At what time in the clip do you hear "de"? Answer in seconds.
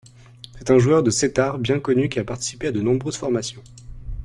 1.03-1.11, 2.71-2.81